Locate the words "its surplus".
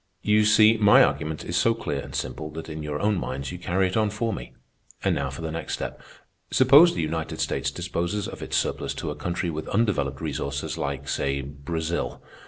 8.41-8.95